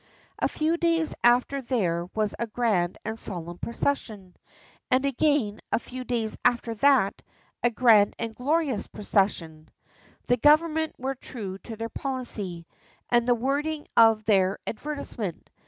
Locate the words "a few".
0.39-0.77, 5.71-6.03